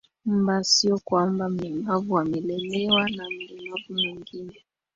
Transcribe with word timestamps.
mba 0.25 0.63
sio 0.63 0.99
kwamba 1.03 1.49
mlemavu 1.49 2.19
amelelewa 2.19 3.09
na 3.09 3.23
mlemavu 3.29 3.93
mwingine 3.93 4.63